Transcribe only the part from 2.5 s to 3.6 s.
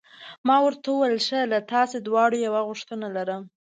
غوښتنه لرم.